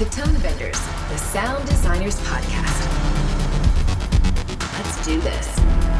[0.00, 0.80] To Tone Benders,
[1.10, 2.88] the Sound Designers Podcast.
[4.78, 5.99] Let's do this.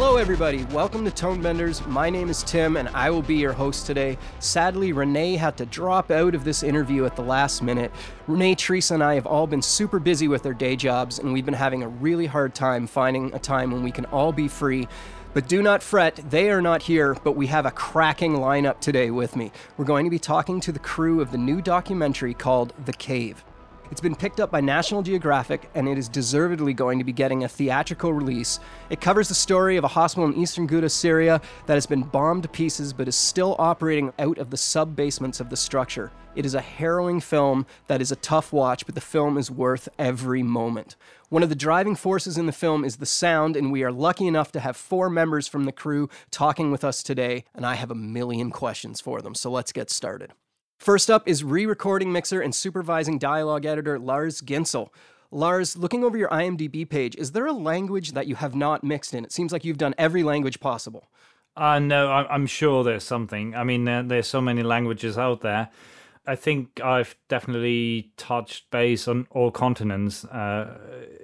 [0.00, 0.62] Hello, everybody.
[0.66, 1.84] Welcome to Tone Benders.
[1.84, 4.16] My name is Tim, and I will be your host today.
[4.38, 7.90] Sadly, Renee had to drop out of this interview at the last minute.
[8.28, 11.44] Renee, Teresa, and I have all been super busy with our day jobs, and we've
[11.44, 14.86] been having a really hard time finding a time when we can all be free.
[15.34, 19.10] But do not fret, they are not here, but we have a cracking lineup today
[19.10, 19.50] with me.
[19.76, 23.44] We're going to be talking to the crew of the new documentary called The Cave.
[23.90, 27.44] It's been picked up by National Geographic and it is deservedly going to be getting
[27.44, 28.60] a theatrical release.
[28.90, 32.42] It covers the story of a hospital in eastern Ghouta, Syria that has been bombed
[32.42, 36.12] to pieces but is still operating out of the sub basements of the structure.
[36.36, 39.88] It is a harrowing film that is a tough watch, but the film is worth
[39.98, 40.94] every moment.
[41.30, 44.26] One of the driving forces in the film is the sound, and we are lucky
[44.26, 47.90] enough to have four members from the crew talking with us today, and I have
[47.90, 50.32] a million questions for them, so let's get started.
[50.78, 54.90] First up is re recording mixer and supervising dialogue editor Lars Ginzel.
[55.30, 59.12] Lars, looking over your IMDb page, is there a language that you have not mixed
[59.12, 59.24] in?
[59.24, 61.10] It seems like you've done every language possible.
[61.56, 63.56] Uh, no, I'm sure there's something.
[63.56, 65.68] I mean, there, there's so many languages out there.
[66.26, 70.78] I think I've definitely touched base on all continents, uh,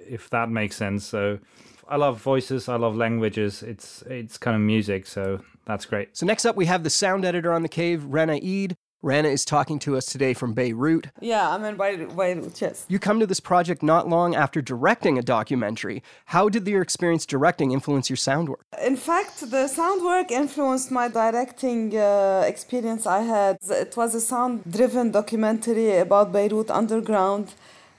[0.05, 1.05] if that makes sense.
[1.05, 1.39] So
[1.87, 3.63] I love voices, I love languages.
[3.63, 6.17] It's it's kind of music, so that's great.
[6.17, 8.75] So next up, we have the sound editor on the cave, Rana Eid.
[9.05, 11.09] Rana is talking to us today from Beirut.
[11.21, 12.87] Yeah, I'm in Beirut, yes.
[12.89, 16.01] You come to this project not long after directing a documentary.
[16.33, 18.65] How did your experience directing influence your sound work?
[18.83, 23.59] In fact, the sound work influenced my directing uh, experience I had.
[23.69, 27.53] It was a sound driven documentary about Beirut underground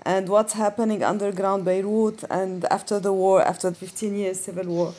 [0.04, 4.92] and what's happening underground Beirut and after the war, after 15 years civil war.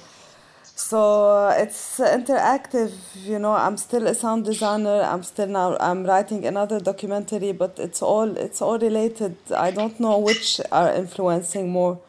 [0.78, 2.92] So uh, it's interactive,
[3.26, 3.54] you know.
[3.54, 5.02] I'm still a sound designer.
[5.02, 5.76] I'm still now.
[5.80, 9.38] I'm writing another documentary, but it's all it's all related.
[9.56, 12.00] I don't know which are influencing more.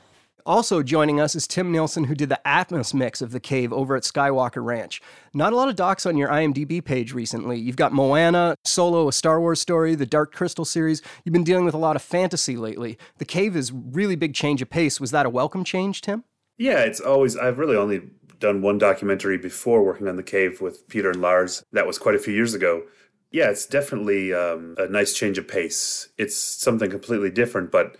[0.45, 3.97] Also joining us is Tim Nielsen, who did the Atmos mix of The Cave over
[3.97, 5.01] at Skywalker Ranch.
[5.33, 7.59] Not a lot of docs on your IMDb page recently.
[7.59, 11.01] You've got Moana, Solo, a Star Wars story, the Dark Crystal series.
[11.25, 12.99] You've been dealing with a lot of fantasy lately.
[13.17, 15.01] The Cave is really big change of pace.
[15.01, 16.25] Was that a welcome change, Tim?
[16.59, 17.35] Yeah, it's always.
[17.35, 18.03] I've really only
[18.39, 21.65] done one documentary before working on the cave with Peter and Lars.
[21.73, 22.85] That was quite a few years ago.
[23.31, 26.09] Yeah, it's definitely um, a nice change of pace.
[26.17, 27.97] It's something completely different, but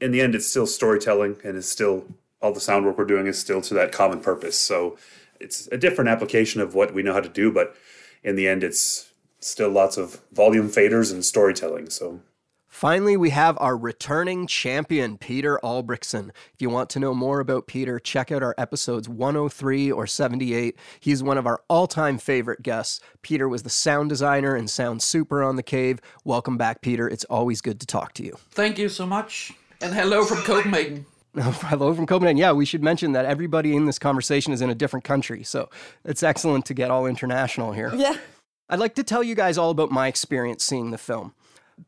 [0.00, 2.06] in the end, it's still storytelling and it's still
[2.40, 4.58] all the sound work we're doing is still to that common purpose.
[4.58, 4.96] So
[5.40, 7.74] it's a different application of what we know how to do, but
[8.22, 9.10] in the end, it's
[9.40, 11.90] still lots of volume faders and storytelling.
[11.90, 12.20] So
[12.76, 16.28] Finally, we have our returning champion, Peter Albrechtsen.
[16.52, 20.76] If you want to know more about Peter, check out our episodes 103 or 78.
[21.00, 23.00] He's one of our all time favorite guests.
[23.22, 26.02] Peter was the sound designer and sound super on The Cave.
[26.22, 27.08] Welcome back, Peter.
[27.08, 28.36] It's always good to talk to you.
[28.50, 29.54] Thank you so much.
[29.80, 31.06] And hello from Copenhagen.
[31.34, 32.36] Hello from Copenhagen.
[32.36, 35.44] Yeah, we should mention that everybody in this conversation is in a different country.
[35.44, 35.70] So
[36.04, 37.90] it's excellent to get all international here.
[37.94, 38.18] Yeah.
[38.68, 41.32] I'd like to tell you guys all about my experience seeing the film.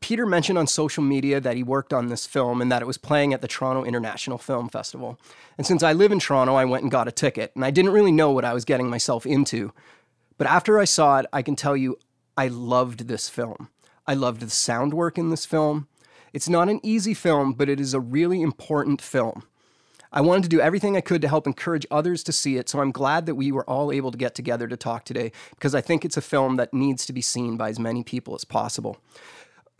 [0.01, 2.97] Peter mentioned on social media that he worked on this film and that it was
[2.97, 5.19] playing at the Toronto International Film Festival.
[5.57, 7.91] And since I live in Toronto, I went and got a ticket, and I didn't
[7.91, 9.73] really know what I was getting myself into.
[10.37, 11.97] But after I saw it, I can tell you
[12.37, 13.69] I loved this film.
[14.05, 15.87] I loved the sound work in this film.
[16.33, 19.43] It's not an easy film, but it is a really important film.
[20.11, 22.79] I wanted to do everything I could to help encourage others to see it, so
[22.79, 25.81] I'm glad that we were all able to get together to talk today because I
[25.81, 28.97] think it's a film that needs to be seen by as many people as possible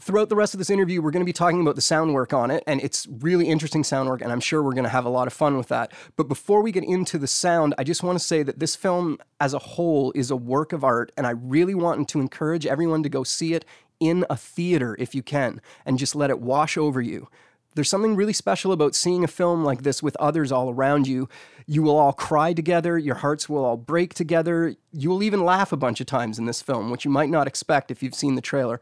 [0.02, 2.34] throughout the rest of this interview, we're going to be talking about the sound work
[2.34, 5.06] on it, and it's really interesting sound work, and I'm sure we're going to have
[5.06, 5.92] a lot of fun with that.
[6.16, 9.18] But before we get into the sound, I just want to say that this film
[9.40, 13.04] as a whole is a work of art, and I really want to encourage everyone
[13.04, 13.66] to go see it
[14.00, 17.28] in a theater if you can, and just let it wash over you.
[17.76, 21.30] There's something really special about seeing a film like this with others all around you.
[21.68, 24.76] You will all cry together, your hearts will all break together.
[24.92, 27.48] You will even laugh a bunch of times in this film, which you might not
[27.48, 28.82] expect if you've seen the trailer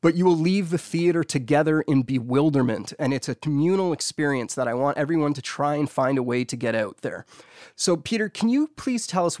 [0.00, 2.92] but you will leave the theater together in bewilderment.
[2.98, 6.44] And it's a communal experience that I want everyone to try and find a way
[6.44, 7.26] to get out there.
[7.76, 9.38] So, Peter, can you please tell us,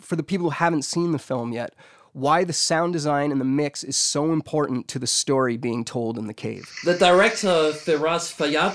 [0.00, 1.74] for the people who haven't seen the film yet,
[2.12, 6.18] why the sound design and the mix is so important to the story being told
[6.18, 6.68] in the cave?
[6.84, 8.74] The director, Firas Fayyad,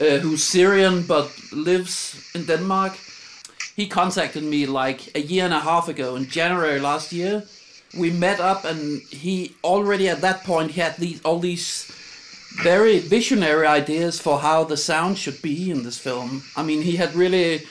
[0.00, 2.98] uh, who's Syrian but lives in Denmark,
[3.76, 7.44] he contacted me like a year and a half ago in January last year
[7.96, 11.90] we met up and he already at that point he had these all these
[12.62, 16.42] very visionary ideas for how the sound should be in this film.
[16.56, 17.66] I mean, he had really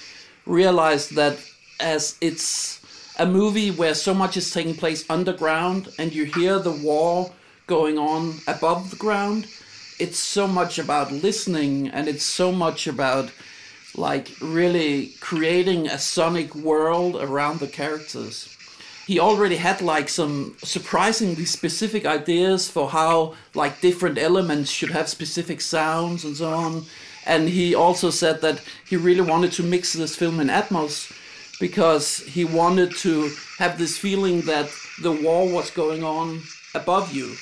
[0.46, 1.38] realized that
[1.80, 2.80] as it's
[3.18, 7.32] a movie where so much is taking place underground and you hear the war
[7.68, 9.48] going on above the ground,
[10.00, 13.32] it's so much about listening and it's so much about
[13.96, 18.56] like really creating a sonic world around the characters.
[19.06, 25.08] He already had like some surprisingly specific ideas for how like different elements should have
[25.08, 26.86] specific sounds and so on.
[27.26, 31.12] And he also said that he really wanted to mix this film in Atmos
[31.60, 34.70] because he wanted to have this feeling that
[35.02, 36.42] the war was going on
[36.74, 37.36] above you.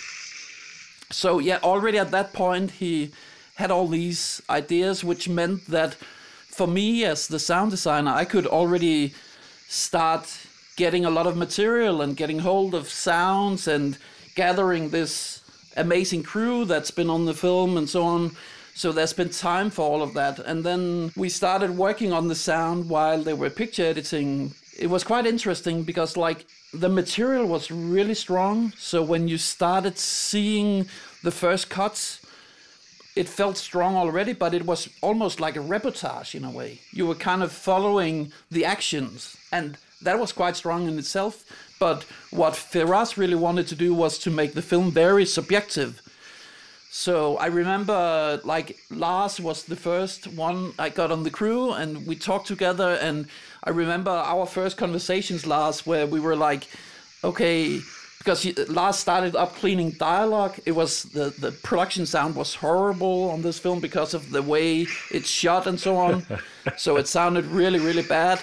[1.12, 3.12] So yeah, already at that point he
[3.56, 5.96] had all these ideas, which meant that
[6.48, 9.14] for me as the sound designer, I could already
[9.68, 10.28] start
[10.76, 13.98] getting a lot of material and getting hold of sounds and
[14.36, 15.42] gathering this
[15.78, 18.36] amazing crew that's been on the film and so on.
[18.76, 20.40] So there's been time for all of that.
[20.40, 24.54] And then we started working on the sound while they were picture editing.
[24.78, 28.74] It was quite interesting because like the material was really strong.
[28.78, 30.88] So when you started seeing
[31.22, 32.20] the first cuts,
[33.16, 36.80] it felt strong already, but it was almost like a reportage in a way.
[36.92, 41.44] You were kind of following the actions, and that was quite strong in itself.
[41.80, 46.02] But what Firas really wanted to do was to make the film very subjective.
[46.92, 52.06] So I remember, like Lars was the first one I got on the crew, and
[52.06, 53.00] we talked together.
[53.02, 53.28] And
[53.64, 56.68] I remember our first conversations, Lars, where we were like,
[57.24, 57.82] "Okay,
[58.24, 60.60] because he, Lars started up cleaning dialogue.
[60.66, 64.88] It was the the production sound was horrible on this film because of the way
[65.12, 66.26] it's shot and so on.
[66.78, 68.40] so it sounded really really bad,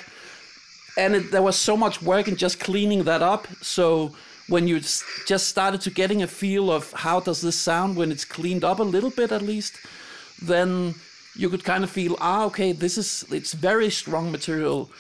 [0.97, 3.47] and it, there was so much work in just cleaning that up.
[3.63, 4.15] So
[4.49, 8.25] when you just started to getting a feel of how does this sound when it's
[8.25, 9.79] cleaned up a little bit at least,
[10.43, 10.95] then
[11.37, 14.91] you could kind of feel ah okay this is it's very strong material,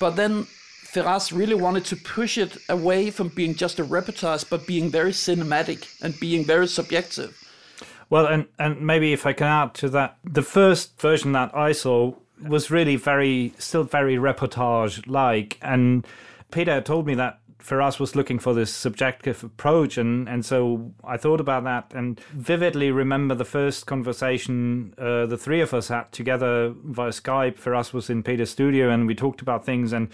[0.00, 0.46] but then
[0.92, 5.12] Firas really wanted to push it away from being just a reportage, but being very
[5.12, 7.38] cinematic and being very subjective.
[8.10, 11.72] Well, and and maybe if I can add to that, the first version that I
[11.72, 12.12] saw
[12.42, 16.06] was really very, still very reportage like, and
[16.50, 21.16] Peter told me that Firas was looking for this subjective approach, and, and so I
[21.16, 26.10] thought about that and vividly remember the first conversation uh, the three of us had
[26.10, 27.58] together via Skype.
[27.58, 29.92] Firas was in Peter's studio, and we talked about things.
[29.92, 30.08] And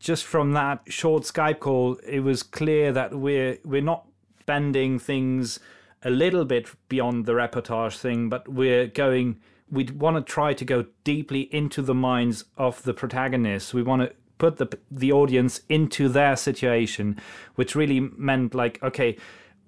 [0.00, 4.06] just from that short Skype call, it was clear that we're we're not
[4.46, 5.60] bending things
[6.02, 9.40] a little bit beyond the reportage thing, but we're going.
[9.70, 13.72] We want to try to go deeply into the minds of the protagonists.
[13.72, 17.20] We want to put the the audience into their situation,
[17.54, 19.16] which really meant like okay,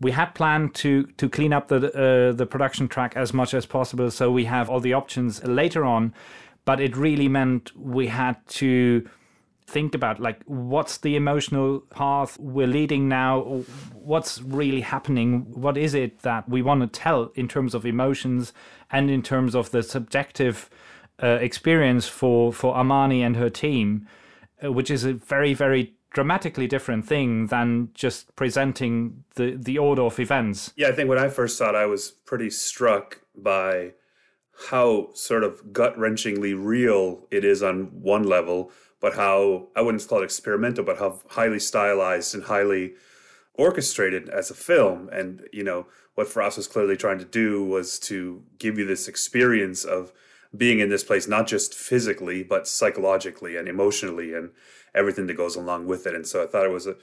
[0.00, 3.66] we had planned to to clean up the uh, the production track as much as
[3.66, 6.12] possible, so we have all the options later on,
[6.64, 9.08] but it really meant we had to
[9.66, 13.40] think about like what's the emotional path we're leading now
[13.94, 18.52] what's really happening what is it that we want to tell in terms of emotions
[18.90, 20.68] and in terms of the subjective
[21.22, 24.06] uh, experience for for Amani and her team
[24.64, 30.02] uh, which is a very very dramatically different thing than just presenting the the order
[30.02, 30.72] of events.
[30.76, 33.92] Yeah, I think when I first saw it, I was pretty struck by
[34.70, 38.70] how sort of gut wrenchingly real it is on one level,
[39.02, 42.94] but how I wouldn't call it experimental, but how highly stylized and highly
[43.54, 45.10] orchestrated as a film.
[45.12, 49.08] And you know what Firas was clearly trying to do was to give you this
[49.08, 50.12] experience of
[50.56, 54.50] being in this place, not just physically, but psychologically and emotionally and
[54.94, 56.14] everything that goes along with it.
[56.14, 56.96] And so I thought it was a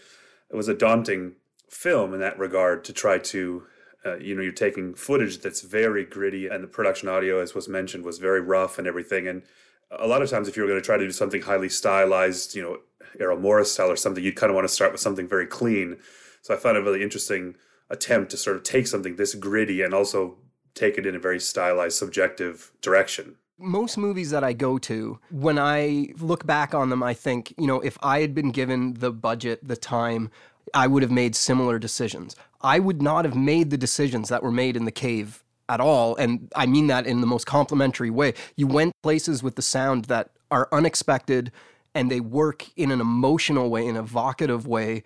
[0.50, 1.34] it was a daunting
[1.70, 3.64] film in that regard to try to
[4.06, 7.68] uh, you know you're taking footage that's very gritty and the production audio as was
[7.68, 9.44] mentioned was very rough and everything and
[9.92, 12.56] a lot of times if you were going to try to do something highly stylized
[12.56, 12.78] you know
[13.20, 15.98] Errol Morris style or something you'd kind of want to start with something very clean
[16.42, 17.56] so I found a really interesting
[17.90, 20.38] attempt to sort of take something this gritty and also
[20.76, 23.36] take it in a very stylized, subjective direction.
[23.58, 27.68] Most movies that I go to, when I look back on them, I think, you
[27.68, 30.32] know, if I had been given the budget, the time,
[30.74, 32.36] I would have made similar decisions.
[32.62, 36.16] I would not have made the decisions that were made in the cave at all.
[36.16, 38.34] And I mean that in the most complimentary way.
[38.58, 41.52] You went places with the sound that are unexpected
[41.96, 45.04] and they work in an emotional way, in an evocative way,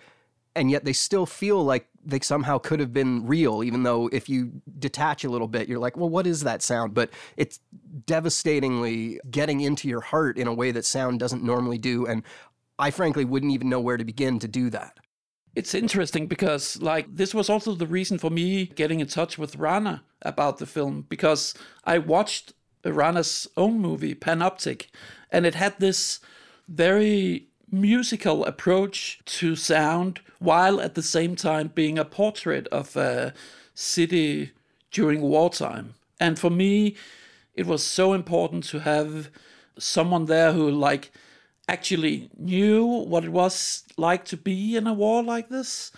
[0.55, 4.27] and yet they still feel like they somehow could have been real, even though if
[4.27, 6.93] you detach a little bit, you're like, well, what is that sound?
[6.93, 7.60] But it's
[8.05, 12.05] devastatingly getting into your heart in a way that sound doesn't normally do.
[12.05, 12.24] And
[12.77, 15.00] I frankly wouldn't even know where to begin to do that.
[15.55, 19.55] It's interesting because, like, this was also the reason for me getting in touch with
[19.55, 24.88] Rana about the film because I watched Rana's own movie, Panoptic,
[25.31, 26.19] and it had this
[26.67, 33.33] very musical approach to sound while at the same time being a portrait of a
[33.74, 34.51] city
[34.91, 35.93] during wartime.
[36.19, 36.95] And for me,
[37.53, 39.29] it was so important to have
[39.77, 41.12] someone there who like
[41.67, 45.91] actually knew what it was like to be in a war like this.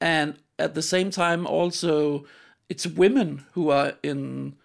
[0.00, 2.24] And at the same time also
[2.68, 4.56] it's women who are in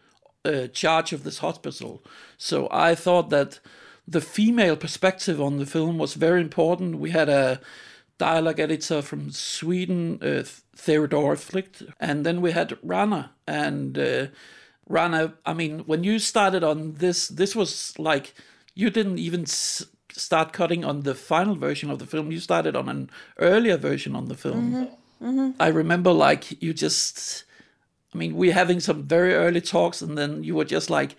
[0.44, 2.04] uh, charge of this hospital.
[2.38, 3.60] So i thought that
[4.08, 7.00] the female perspective on the film was very important.
[7.00, 7.62] We had a
[8.18, 10.44] dialogue editor from sweden uh,
[10.76, 13.32] theodora flicht and then we had rana.
[13.48, 14.28] And uh,
[14.88, 18.34] rana i mean when you started on this this was like
[18.76, 19.46] you didn't even
[20.14, 22.32] start cutting on the final version of the film.
[22.32, 24.72] You started on an earlier version on the film.
[24.72, 25.30] Mm-hmm.
[25.30, 25.62] Mm-hmm.
[25.62, 27.44] I remember like you just,
[28.14, 31.16] I mean, we're having some very early talks, and then you were just like,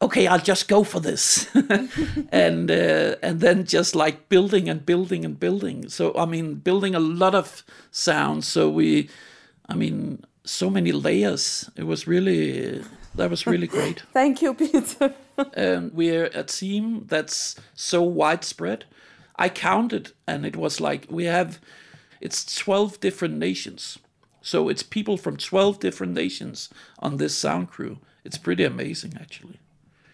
[0.00, 1.48] okay, I'll just go for this,
[2.32, 5.88] and uh, and then just like building and building and building.
[5.88, 8.46] So I mean, building a lot of sounds.
[8.46, 9.08] So we,
[9.68, 11.68] I mean, so many layers.
[11.76, 14.02] It was really that was really great.
[14.12, 15.14] Thank you, Peter.
[15.56, 18.84] Um, we're a team that's so widespread.
[19.36, 21.60] I counted, and it was like we have
[22.20, 23.98] it's 12 different nations.
[24.40, 27.98] So it's people from 12 different nations on this sound crew.
[28.24, 29.58] It's pretty amazing, actually.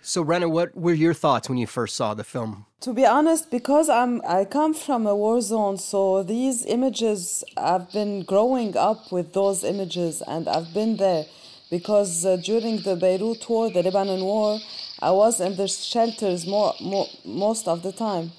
[0.02, 2.66] So, Rana, what were your thoughts when you first saw the film?
[2.80, 7.92] To be honest, because I'm I come from a war zone, so these images I've
[7.92, 11.26] been growing up with those images, and I've been there
[11.70, 14.58] because uh, during the Beirut war, the Lebanon war,
[15.02, 18.32] I was in the shelters more, more most of the time,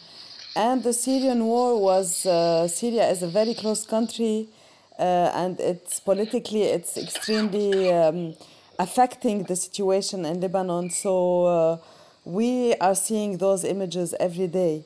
[0.55, 4.47] and the Syrian war was uh, Syria is a very close country,
[4.99, 8.35] uh, and it's politically it's extremely um,
[8.77, 10.89] affecting the situation in Lebanon.
[10.89, 11.77] So uh,
[12.25, 14.83] we are seeing those images every day.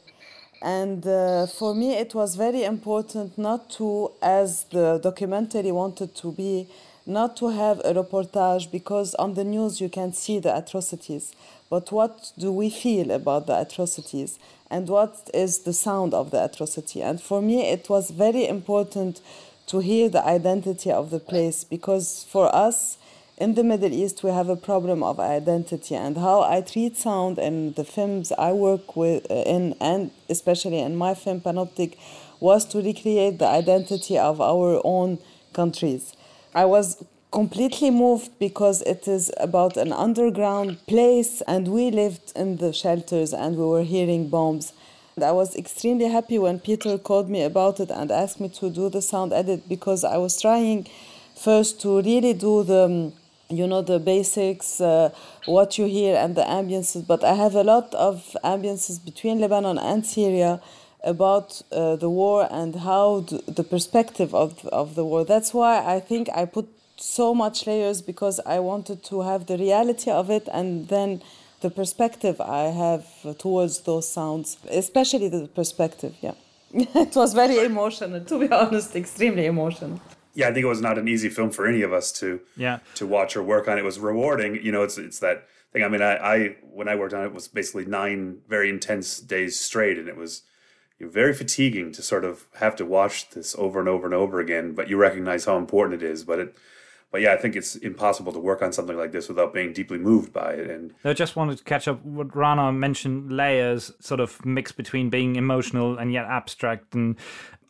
[0.62, 6.32] And uh, for me, it was very important not to, as the documentary wanted to
[6.32, 6.68] be,
[7.06, 11.34] not to have a reportage because on the news you can see the atrocities.
[11.70, 14.40] But what do we feel about the atrocities?
[14.70, 17.02] And what is the sound of the atrocity?
[17.02, 19.22] And for me, it was very important
[19.68, 22.98] to hear the identity of the place because for us,
[23.38, 27.38] in the Middle East, we have a problem of identity, and how I treat sound
[27.38, 31.98] in the films I work with uh, in, and especially in my film Panoptic,
[32.40, 35.20] was to recreate the identity of our own
[35.52, 36.15] countries.
[36.56, 42.56] I was completely moved because it is about an underground place, and we lived in
[42.58, 44.72] the shelters and we were hearing bombs.
[45.16, 48.70] And I was extremely happy when Peter called me about it and asked me to
[48.70, 50.88] do the sound edit because I was trying
[51.36, 53.12] first to really do the
[53.50, 55.10] you know the basics uh,
[55.46, 59.78] what you hear and the ambiences but i have a lot of ambiences between lebanon
[59.78, 60.60] and syria
[61.06, 66.00] about uh, the war and how the perspective of, of the war that's why i
[66.00, 70.48] think i put so much layers because i wanted to have the reality of it
[70.52, 71.22] and then
[71.62, 73.06] the perspective i have
[73.38, 76.34] towards those sounds especially the perspective yeah
[76.74, 80.00] it was very emotional to be honest extremely emotional
[80.36, 82.80] yeah, I think it was not an easy film for any of us to yeah
[82.96, 83.78] to watch or work on.
[83.78, 84.62] It was rewarding.
[84.62, 85.84] You know, it's it's that thing.
[85.84, 89.20] I mean, I, I when I worked on it, it was basically nine very intense
[89.20, 90.44] days straight, and it was
[91.00, 94.74] very fatiguing to sort of have to watch this over and over and over again.
[94.74, 96.24] But you recognize how important it is.
[96.24, 96.56] But it,
[97.12, 99.98] but yeah, I think it's impossible to work on something like this without being deeply
[99.98, 100.70] moved by it.
[100.70, 102.04] And I just wanted to catch up.
[102.04, 107.16] What Rana mentioned, layers, sort of mix between being emotional and yet abstract, and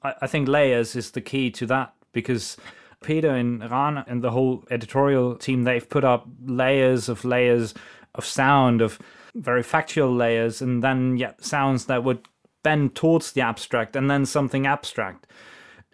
[0.03, 2.57] I, I think layers is the key to that because
[3.03, 7.73] Peter and Rana and the whole editorial team, they've put up layers of layers
[8.15, 8.97] of sound, of
[9.35, 12.27] very factual layers, and then yet sounds that would
[12.65, 15.27] bend towards the abstract and then something abstract.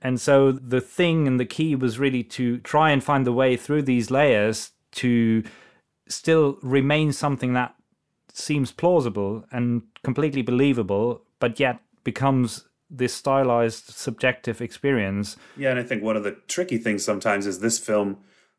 [0.01, 3.58] And so the thing and the key was really to try and find the way
[3.58, 5.44] through these layers to
[6.08, 7.75] still remain something that
[8.34, 15.36] seems plausible and completely believable, but yet becomes this stylized subjective experience.
[15.58, 18.18] Yeah, and I think one of the tricky things sometimes is this film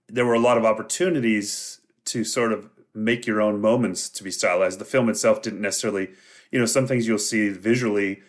[0.08, 4.30] there were a lot of opportunities to sort of make your own moments to be
[4.30, 4.78] stylized.
[4.78, 6.10] The film itself didn't necessarily,
[6.52, 8.22] you know, some things you'll see visually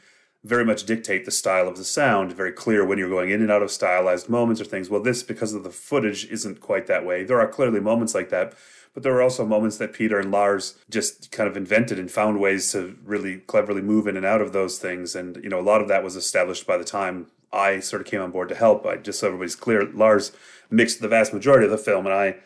[0.44, 3.51] very much dictate the style of the sound, very clear when you're going in and
[3.51, 4.89] out of stylized moments or things.
[4.89, 7.24] Well, this because of the footage isn't quite that way.
[7.24, 8.53] There are clearly moments like that,
[8.94, 12.39] but there were also moments that Peter and Lars just kind of invented and found
[12.39, 15.15] ways to really cleverly move in and out of those things.
[15.15, 18.08] And, you know, a lot of that was established by the time I sort of
[18.08, 18.86] came on board to help.
[18.86, 20.34] I just so everybody's clear, Lars
[20.70, 22.38] mixed the vast majority of the film, and I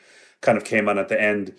[0.42, 1.56] kind of came on at the end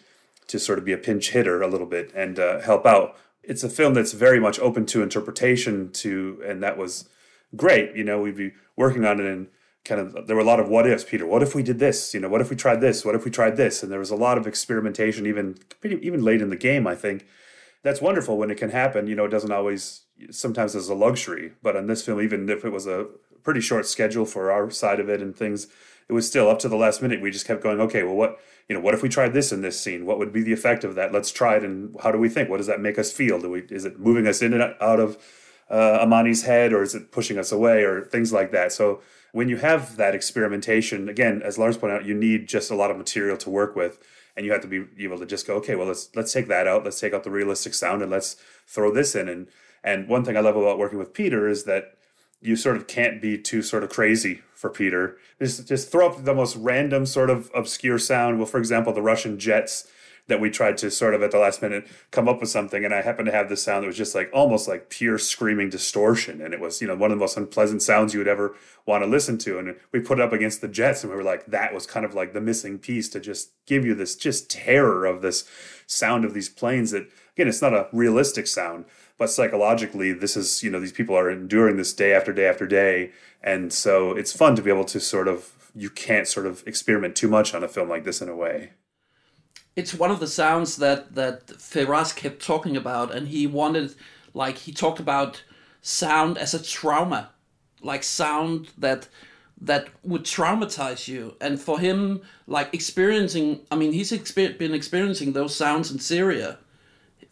[0.46, 3.16] to sort of be a pinch hitter a little bit and uh, help out.
[3.48, 7.08] It's a film that's very much open to interpretation to, and that was
[7.56, 7.96] great.
[7.96, 9.48] You know, we'd be working on it and
[9.84, 11.04] kind of there were a lot of what ifs.
[11.04, 12.12] Peter, what if we did this?
[12.12, 13.04] You know, what if we tried this?
[13.04, 13.82] What if we tried this?
[13.82, 16.86] And there was a lot of experimentation, even even late in the game.
[16.86, 17.26] I think
[17.82, 19.06] that's wonderful when it can happen.
[19.06, 20.02] You know, it doesn't always.
[20.30, 23.06] Sometimes as a luxury, but on this film, even if it was a
[23.44, 25.68] pretty short schedule for our side of it and things,
[26.08, 27.20] it was still up to the last minute.
[27.20, 27.80] We just kept going.
[27.80, 28.38] Okay, well, what
[28.68, 30.06] you know, what if we tried this in this scene?
[30.06, 31.12] What would be the effect of that?
[31.12, 31.64] Let's try it.
[31.64, 32.48] And how do we think?
[32.48, 33.40] What does that make us feel?
[33.40, 35.18] Do we is it moving us in and out of
[35.70, 38.72] uh, Amani's head, or is it pushing us away, or things like that?
[38.72, 42.74] So when you have that experimentation, again, as Lars pointed out, you need just a
[42.74, 43.98] lot of material to work with,
[44.36, 46.66] and you have to be able to just go, okay, well, let's let's take that
[46.66, 48.36] out, let's take out the realistic sound, and let's
[48.66, 49.28] throw this in.
[49.28, 49.48] And
[49.84, 51.97] and one thing I love about working with Peter is that
[52.40, 55.16] you sort of can't be too sort of crazy for Peter.
[55.40, 58.38] Just just throw up the most random sort of obscure sound.
[58.38, 59.88] Well, for example, the Russian jets
[60.28, 62.94] that we tried to sort of at the last minute come up with something and
[62.94, 66.40] i happened to have this sound that was just like almost like pure screaming distortion
[66.40, 68.54] and it was you know one of the most unpleasant sounds you would ever
[68.86, 71.24] want to listen to and we put it up against the jets and we were
[71.24, 74.50] like that was kind of like the missing piece to just give you this just
[74.50, 75.48] terror of this
[75.86, 78.84] sound of these planes that again it's not a realistic sound
[79.18, 82.66] but psychologically this is you know these people are enduring this day after day after
[82.66, 83.10] day
[83.42, 87.14] and so it's fun to be able to sort of you can't sort of experiment
[87.14, 88.70] too much on a film like this in a way
[89.78, 93.94] it's one of the sounds that that Firas kept talking about, and he wanted,
[94.34, 95.44] like, he talked about
[95.82, 97.30] sound as a trauma,
[97.80, 99.06] like sound that
[99.60, 101.36] that would traumatize you.
[101.40, 106.58] And for him, like experiencing, I mean, he's exper- been experiencing those sounds in Syria.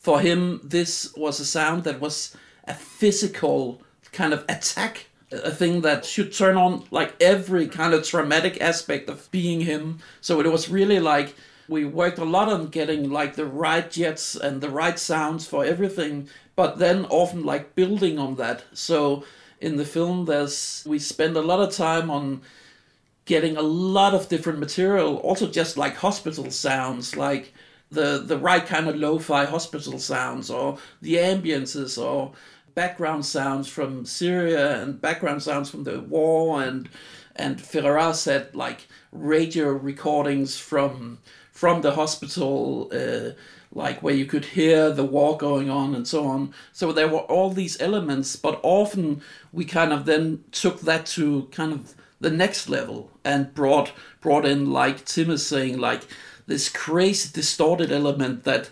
[0.06, 3.82] For him, this was a sound that was a physical
[4.12, 9.08] kind of attack a thing that should turn on like every kind of traumatic aspect
[9.08, 9.98] of being him.
[10.20, 11.34] So it was really like
[11.68, 15.64] we worked a lot on getting like the right jets and the right sounds for
[15.64, 18.62] everything, but then often like building on that.
[18.74, 19.24] So
[19.60, 22.42] in the film, there's we spend a lot of time on
[23.24, 27.52] getting a lot of different material, also just like hospital sounds, like
[27.90, 32.32] the the right kind of lo-fi hospital sounds, or the ambiances, or
[32.74, 36.88] background sounds from Syria and background sounds from the war, and
[37.36, 41.18] and Ferreira said like radio recordings from
[41.52, 43.30] from the hospital, uh,
[43.72, 46.52] like where you could hear the war going on and so on.
[46.72, 49.22] So there were all these elements, but often
[49.52, 54.44] we kind of then took that to kind of the next level and brought brought
[54.44, 56.02] in like Tim is saying, like
[56.46, 58.70] this crazy distorted element that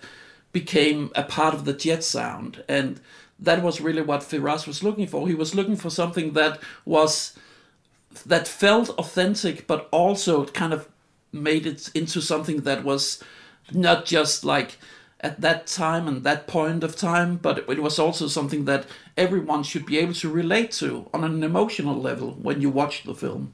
[0.53, 3.01] became a part of the jet sound and
[3.39, 5.27] that was really what Firas was looking for.
[5.27, 7.37] He was looking for something that was
[8.25, 10.89] that felt authentic, but also kind of
[11.33, 13.23] made it into something that was
[13.73, 14.79] not just like
[15.21, 19.63] at that time and that point of time, but it was also something that everyone
[19.63, 23.53] should be able to relate to on an emotional level when you watch the film.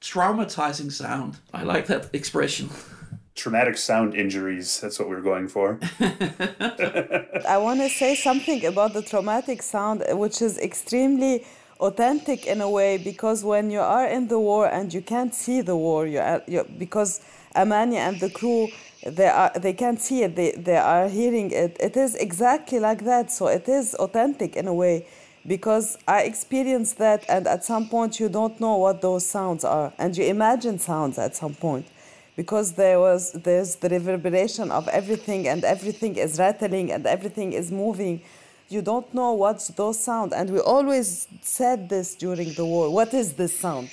[0.00, 1.38] Traumatizing sound.
[1.54, 2.68] I like that expression.
[3.36, 4.80] Traumatic sound injuries.
[4.80, 5.78] That's what we are going for.
[6.00, 11.44] I want to say something about the traumatic sound, which is extremely
[11.78, 15.60] authentic in a way because when you are in the war and you can't see
[15.60, 17.20] the war, you are, you, because
[17.54, 18.68] Amani and the crew
[19.04, 23.04] they are they can't see it they, they are hearing it it is exactly like
[23.04, 25.06] that so it is authentic in a way
[25.46, 29.92] because i experienced that and at some point you don't know what those sounds are
[29.98, 31.86] and you imagine sounds at some point
[32.36, 37.72] because there was there's the reverberation of everything and everything is rattling and everything is
[37.72, 38.22] moving.
[38.68, 40.32] You don't know what's those sound.
[40.34, 42.90] And we always said this during the war.
[42.90, 43.90] What is this sound?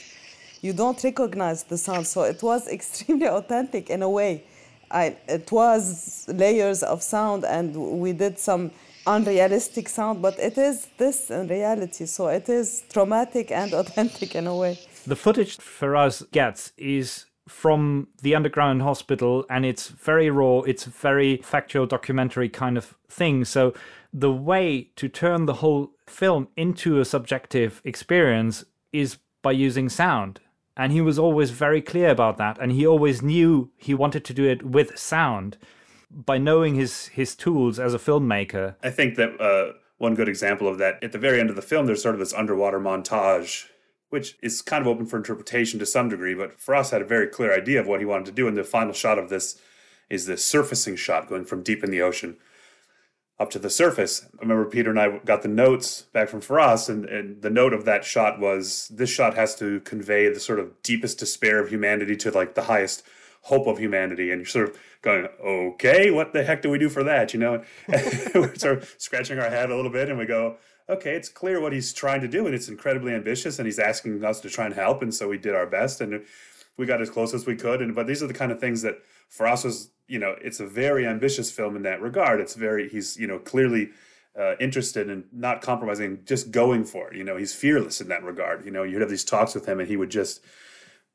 [0.62, 2.06] You don't recognize the sound.
[2.08, 4.44] So it was extremely authentic in a way.
[4.92, 8.72] I, it was layers of sound and we did some
[9.06, 12.06] unrealistic sound but it is this in reality.
[12.06, 14.80] So it is traumatic and authentic in a way.
[15.08, 21.38] The footage Firas gets is from the underground hospital and it's very raw it's very
[21.38, 23.74] factual documentary kind of thing so
[24.14, 30.40] the way to turn the whole film into a subjective experience is by using sound.
[30.78, 32.58] And he was always very clear about that.
[32.60, 35.58] And he always knew he wanted to do it with sound
[36.10, 38.76] by knowing his, his tools as a filmmaker.
[38.84, 41.62] I think that uh, one good example of that, at the very end of the
[41.62, 43.68] film, there's sort of this underwater montage,
[44.14, 46.36] which is kind of open for interpretation to some degree.
[46.36, 48.48] But Firas had a very clear idea of what he wanted to do.
[48.48, 49.60] And the final shot of this
[50.08, 52.38] is this surfacing shot going from deep in the ocean
[53.40, 54.24] up to the surface.
[54.38, 57.74] I remember Peter and I got the notes back from Firas, and, and the note
[57.74, 61.70] of that shot was this shot has to convey the sort of deepest despair of
[61.70, 63.02] humanity to like the highest
[63.42, 64.30] hope of humanity.
[64.30, 67.34] And you're sort of going, okay, what the heck do we do for that?
[67.34, 67.64] You know,
[68.36, 70.58] we're sort of scratching our head a little bit and we go,
[70.90, 74.24] okay, it's clear what he's trying to do and it's incredibly ambitious and he's asking
[74.24, 75.02] us to try and help.
[75.02, 76.24] And so we did our best and
[76.78, 77.82] we got as close as we could.
[77.82, 80.60] And, but these are the kind of things that for us was, you know, it's
[80.60, 82.40] a very ambitious film in that regard.
[82.40, 83.92] It's very, he's, you know, clearly,
[84.40, 87.18] uh, interested in not compromising, just going for it.
[87.18, 88.66] You know, he's fearless in that regard.
[88.66, 90.42] You know, you'd have these talks with him, and he would just,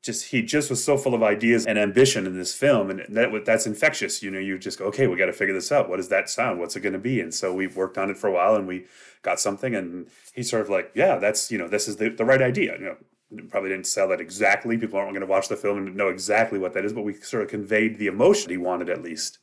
[0.01, 3.45] just he just was so full of ideas and ambition in this film, and that
[3.45, 4.23] that's infectious.
[4.23, 5.89] You know, you just go, okay, we got to figure this out.
[5.89, 6.59] What does that sound?
[6.59, 7.19] What's it going to be?
[7.19, 8.85] And so we've worked on it for a while, and we
[9.21, 12.25] got something, and he's sort of like, yeah, that's you know, this is the, the
[12.25, 12.77] right idea.
[12.79, 14.77] You know, probably didn't sell that exactly.
[14.77, 17.13] People aren't going to watch the film and know exactly what that is, but we
[17.15, 19.39] sort of conveyed the emotion he wanted at least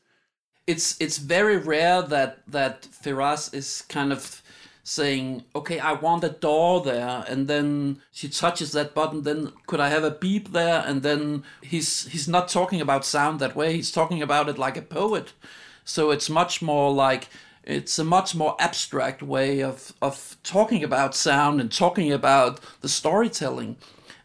[0.67, 4.43] it's it's very rare that that Firas is kind of
[4.89, 9.23] saying, "Okay, I want a door there," and then she touches that button.
[9.23, 10.85] Then could I have a beep there?
[10.87, 13.75] And then he's he's not talking about sound that way.
[13.75, 15.33] He's talking about it like a poet.
[15.85, 17.29] So it's much more like
[17.65, 22.89] it's a much more abstract way of of talking about sound and talking about the
[22.89, 23.77] storytelling,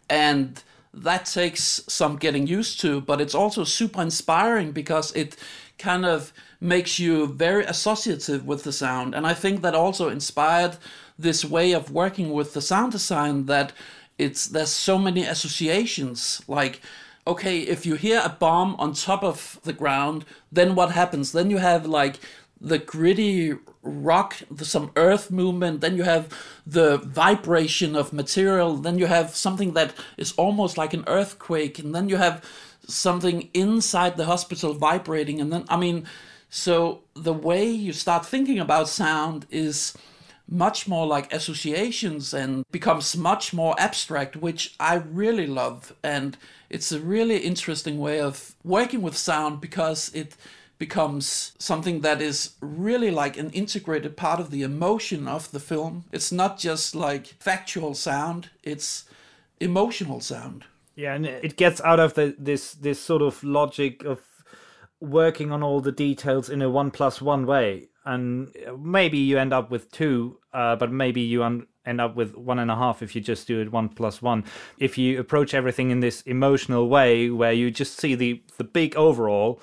[0.09, 3.01] and that takes some getting used to.
[3.01, 5.37] But it's also super inspiring because it
[5.79, 9.15] kind of makes you very associative with the sound.
[9.15, 10.77] And I think that also inspired
[11.17, 13.73] this way of working with the sound design that
[14.17, 16.41] it's there's so many associations.
[16.47, 16.79] Like
[17.25, 21.31] okay if you hear a bomb on top of the ground then what happens?
[21.31, 22.19] Then you have like
[22.59, 25.81] the gritty rock some earth movement.
[25.81, 26.29] Then you have
[26.67, 28.77] the vibration of material.
[28.77, 31.79] Then you have something that is almost like an earthquake.
[31.79, 32.45] And then you have
[32.87, 35.41] something inside the hospital vibrating.
[35.41, 36.05] And then i mean
[36.51, 39.97] so the way you start thinking about sound is
[40.49, 45.93] much more like associations and becomes much more abstract which i really love.
[46.03, 46.37] And
[46.69, 50.35] it's a really interesting way of working with sound because it
[50.77, 56.03] becomes something that is really like an integrated part of the emotion of the film.
[56.11, 59.05] It's not just like factual sound it's
[59.61, 60.65] emotional sound.
[60.95, 64.19] Yeah, and it gets out of the this this sort of logic of
[65.01, 69.51] working on all the details in a one plus one way, and maybe you end
[69.51, 73.01] up with two, uh, but maybe you un- end up with one and a half
[73.01, 74.43] if you just do it one plus one.
[74.77, 78.95] If you approach everything in this emotional way, where you just see the the big
[78.95, 79.59] overall,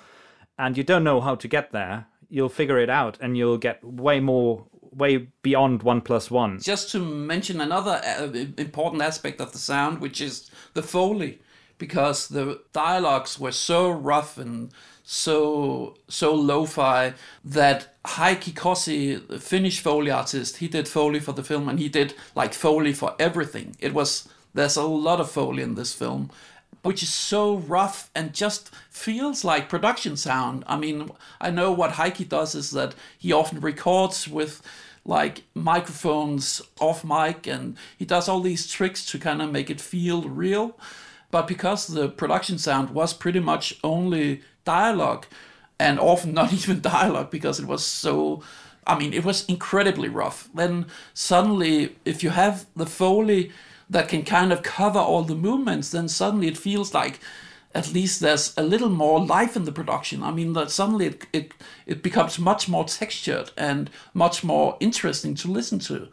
[0.59, 3.83] and you don't know how to get there, you'll figure it out, and you'll get
[3.85, 6.59] way more way beyond one plus one.
[6.61, 11.41] Just to mention another uh, important aspect of the sound, which is the foley,
[11.77, 14.73] because the dialogues were so rough and
[15.11, 21.43] so so lo-fi that Heikki Kossi, the Finnish foley artist, he did foley for the
[21.43, 23.75] film, and he did like foley for everything.
[23.81, 26.31] It was there's a lot of foley in this film,
[26.83, 30.63] which is so rough and just feels like production sound.
[30.67, 31.09] I mean,
[31.41, 34.61] I know what Heikki does is that he often records with
[35.07, 39.81] like microphones off mic and he does all these tricks to kind of make it
[39.81, 40.77] feel real.
[41.31, 45.27] But because the production sound was pretty much only dialogue
[45.79, 48.43] and often not even dialogue because it was so
[48.89, 50.49] I mean, it was incredibly rough.
[50.55, 53.53] Then suddenly, if you have the Foley
[53.91, 57.21] that can kind of cover all the movements, then suddenly it feels like
[57.75, 60.23] at least there's a little more life in the production.
[60.23, 61.55] I mean, that suddenly it, it,
[61.87, 66.09] it becomes much more textured and much more interesting to listen to.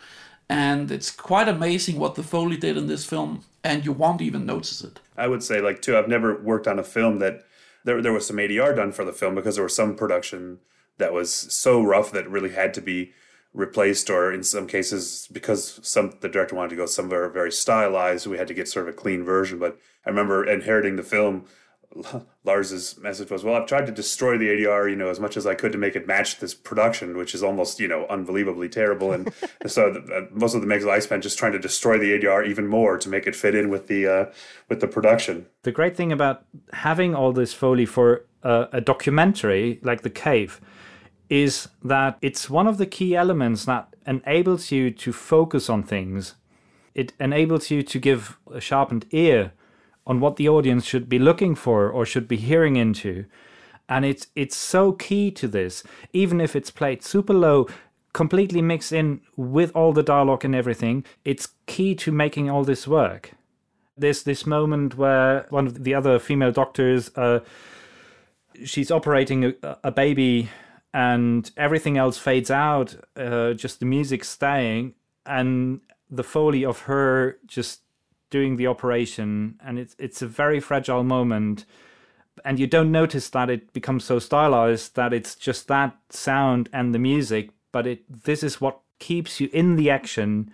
[0.50, 4.46] And it's quite amazing what the Foley did in this film, and you won't even
[4.46, 5.00] notice it.
[5.18, 7.44] I would say, like, too, I've never worked on a film that
[7.84, 10.60] there, there was some ADR done for the film because there was some production
[10.98, 13.12] that was so rough that really had to be
[13.54, 18.28] replaced or in some cases because some the director wanted to go somewhere very stylized
[18.28, 21.46] we had to get sort of a clean version but i remember inheriting the film
[22.44, 25.46] lars's message was well i've tried to destroy the adr you know as much as
[25.46, 29.12] i could to make it match this production which is almost you know unbelievably terrible
[29.12, 29.32] and
[29.68, 32.46] so the, uh, most of the makes i spent just trying to destroy the adr
[32.46, 34.26] even more to make it fit in with the uh,
[34.70, 39.80] with the production the great thing about having all this foley for uh, a documentary
[39.84, 40.62] like the cave
[41.30, 46.36] is that it's one of the key elements that enables you to focus on things.
[46.94, 49.54] It enables you to give a sharpened ear
[50.08, 53.26] on what the audience should be looking for or should be hearing into.
[53.88, 57.68] And it's it's so key to this, even if it's played super low,
[58.14, 62.88] completely mixed in with all the dialogue and everything, it's key to making all this
[62.88, 63.32] work.
[63.98, 67.42] There's this moment where one of the other female doctors uh,
[68.64, 70.50] she's operating a, a baby
[70.94, 74.94] and everything else fades out, uh, just the music staying,
[75.26, 77.82] and the foley of her just
[78.38, 81.66] doing the operation, and it's it's a very fragile moment.
[82.44, 86.94] and you don't notice that it becomes so stylized that it's just that sound and
[86.94, 90.52] the music, but it this is what keeps you in the action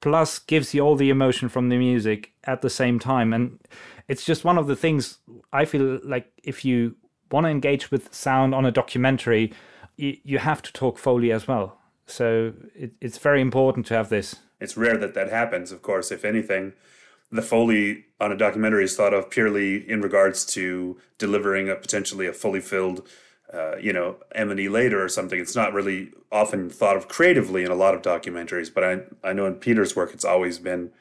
[0.00, 3.58] plus gives you all the emotion from the music at the same time and
[4.08, 5.18] it's just one of the things
[5.52, 6.96] I feel like if you
[7.30, 9.52] want to engage with sound on a documentary,
[9.96, 11.78] you, you have to talk Foley as well.
[12.06, 14.36] So it, it's very important to have this.
[14.60, 16.10] It's rare that that happens, of course.
[16.12, 16.74] If anything,
[17.32, 22.26] the Foley on a documentary is thought of purely in regards to delivering a potentially
[22.26, 23.08] a fully filled,
[23.52, 25.40] uh, you know, M&E later or something.
[25.40, 29.32] It's not really often thought of creatively in a lot of documentaries, but I, I
[29.32, 30.92] know in Peter's work it's always been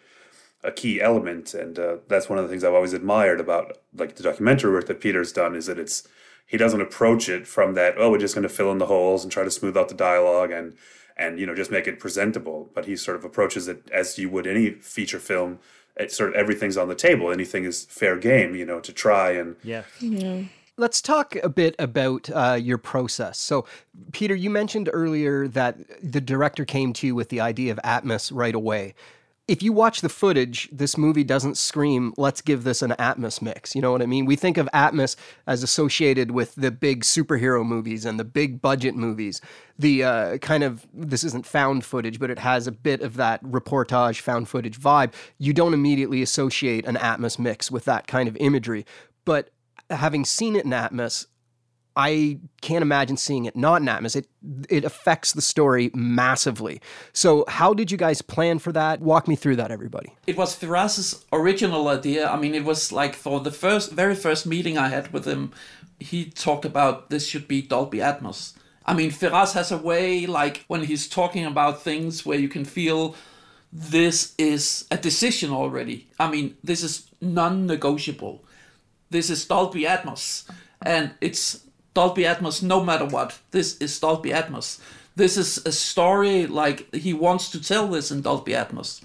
[0.63, 4.15] a key element, and uh, that's one of the things I've always admired about like
[4.15, 6.07] the documentary work that Peter's done is that it's
[6.45, 9.23] he doesn't approach it from that oh we're just going to fill in the holes
[9.23, 10.75] and try to smooth out the dialogue and
[11.17, 14.29] and you know just make it presentable, but he sort of approaches it as you
[14.29, 15.59] would any feature film.
[15.97, 17.31] It sort of everything's on the table.
[17.31, 19.83] Anything is fair game, you know, to try and yeah.
[19.99, 20.43] Yeah.
[20.77, 23.37] Let's talk a bit about uh, your process.
[23.37, 23.65] So,
[24.13, 28.31] Peter, you mentioned earlier that the director came to you with the idea of Atmos
[28.33, 28.95] right away
[29.51, 33.75] if you watch the footage, this movie doesn't scream, let's give this an Atmos mix.
[33.75, 34.25] You know what I mean?
[34.25, 38.95] We think of Atmos as associated with the big superhero movies and the big budget
[38.95, 39.41] movies.
[39.77, 43.43] The uh, kind of, this isn't found footage, but it has a bit of that
[43.43, 45.13] reportage, found footage vibe.
[45.37, 48.85] You don't immediately associate an Atmos mix with that kind of imagery.
[49.25, 49.49] But
[49.89, 51.25] having seen it in Atmos,
[51.95, 54.15] I can't imagine seeing it not in Atmos.
[54.15, 54.27] It
[54.69, 56.81] it affects the story massively.
[57.13, 59.01] So how did you guys plan for that?
[59.01, 60.15] Walk me through that, everybody.
[60.25, 62.29] It was Firas's original idea.
[62.29, 65.51] I mean, it was like for the first, very first meeting I had with him,
[65.99, 68.53] he talked about this should be Dolby Atmos.
[68.85, 72.65] I mean, Firas has a way, like when he's talking about things where you can
[72.65, 73.15] feel
[73.71, 76.09] this is a decision already.
[76.19, 78.43] I mean, this is non-negotiable.
[79.09, 80.49] This is Dolby Atmos,
[80.81, 81.61] and it's
[81.93, 83.39] Dolby Atmos no matter what.
[83.51, 84.79] This is Dolby Atmos.
[85.15, 89.01] This is a story like he wants to tell this in Dolby Atmos.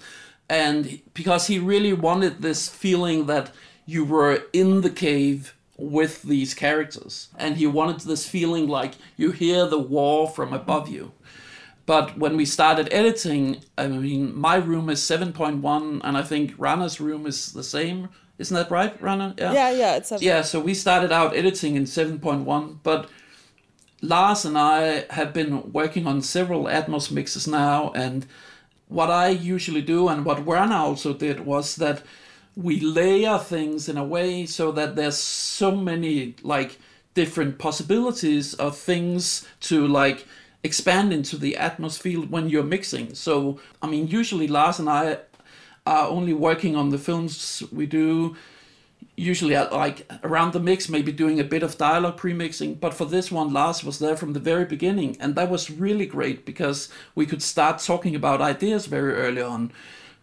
[0.48, 3.50] And because he really wanted this feeling that
[3.86, 7.28] you were in the cave with these characters.
[7.36, 11.12] And he wanted this feeling like you hear the war from above you.
[11.86, 17.00] But when we started editing, I mean, my room is 7.1, and I think Rana's
[17.00, 19.34] room is the same isn't that right, Rana?
[19.38, 20.42] Yeah, yeah, yeah it's yeah.
[20.42, 23.08] So we started out editing in seven point one, but
[24.02, 28.26] Lars and I have been working on several Atmos mixes now, and
[28.88, 32.02] what I usually do and what Rana also did was that
[32.54, 36.78] we layer things in a way so that there's so many like
[37.14, 40.26] different possibilities of things to like
[40.62, 43.14] expand into the atmosphere when you're mixing.
[43.14, 45.18] So I mean, usually Lars and I
[45.86, 48.36] are only working on the films we do
[49.16, 52.74] usually at like around the mix maybe doing a bit of dialogue pre-mixing.
[52.74, 56.06] But for this one lars was there from the very beginning and that was really
[56.06, 59.72] great because we could start talking about ideas very early on.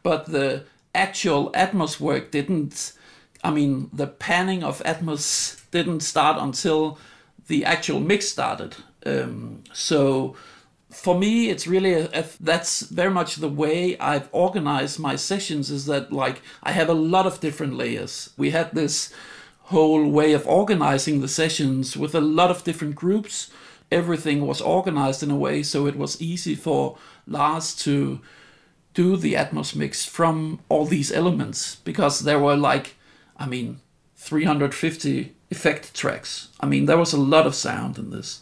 [0.04, 2.93] But the actual atmos work didn't
[3.43, 6.99] i mean the panning of atmos didn't start until
[7.47, 8.76] the actual mix started.
[9.06, 10.36] Um, so
[10.94, 15.70] for me it's really a, a, that's very much the way i've organized my sessions
[15.70, 18.30] is that like i have a lot of different layers.
[18.38, 19.14] We had this
[19.68, 23.50] whole way of organizing the sessions with a lot of different groups.
[23.90, 28.20] Everything was organized in a way so it was easy for lars to
[28.94, 32.96] do the atmos mix from all these elements because there were like
[33.38, 33.80] i mean
[34.24, 36.48] 350 effect tracks.
[36.62, 38.40] I mean there was a lot of sound in this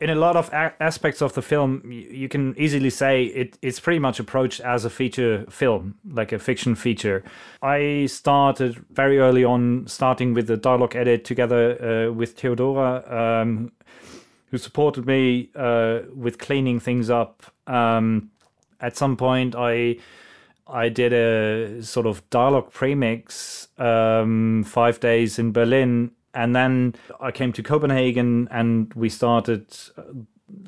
[0.00, 3.78] in a lot of a- aspects of the film, you can easily say it, it's
[3.78, 7.22] pretty much approached as a feature film, like a fiction feature.
[7.62, 13.72] I started very early on, starting with the dialogue edit together uh, with Theodora, um,
[14.50, 17.44] who supported me uh, with cleaning things up.
[17.66, 18.30] Um,
[18.80, 19.98] at some point, I
[20.66, 27.30] I did a sort of dialogue premix um, five days in Berlin and then I
[27.30, 29.66] came to Copenhagen and we started
[29.96, 30.02] uh,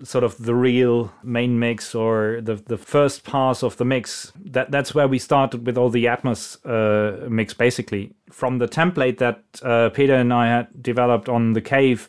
[0.02, 4.32] sort of the real main mix or the the first pass of the mix.
[4.44, 9.18] That that's where we started with all the Atmos uh, mix basically from the template
[9.18, 12.08] that uh, Peter and I had developed on the cave.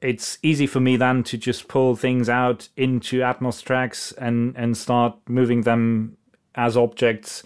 [0.00, 4.76] It's easy for me then to just pull things out into Atmos tracks and and
[4.76, 6.16] start moving them
[6.54, 7.42] as objects,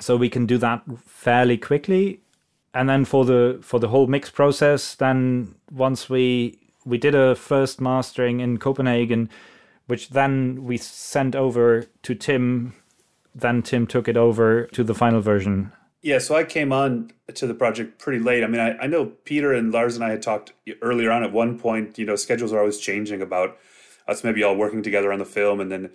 [0.00, 2.20] so we can do that fairly quickly
[2.74, 7.34] and then for the for the whole mix process then once we we did a
[7.34, 9.30] first mastering in copenhagen
[9.86, 12.74] which then we sent over to tim
[13.34, 15.72] then tim took it over to the final version
[16.04, 18.44] Yeah, so I came on to the project pretty late.
[18.44, 21.32] I mean, I, I know Peter and Lars and I had talked earlier on at
[21.32, 23.56] one point, you know, schedules are always changing about
[24.06, 25.60] us maybe all working together on the film.
[25.60, 25.90] And then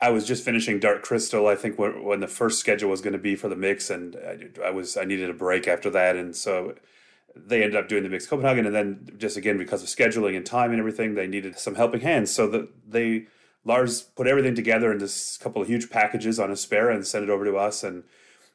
[0.00, 3.14] I was just finishing Dark Crystal, I think, when, when the first schedule was going
[3.14, 3.90] to be for the mix.
[3.90, 6.14] And I, I, was, I needed a break after that.
[6.14, 6.74] And so
[7.34, 8.64] they ended up doing the mix Copenhagen.
[8.64, 12.00] And then just again, because of scheduling and time and everything, they needed some helping
[12.00, 12.30] hands.
[12.30, 13.26] So that they,
[13.64, 17.30] Lars put everything together in this couple of huge packages on Aspera and sent it
[17.30, 17.82] over to us.
[17.82, 18.04] And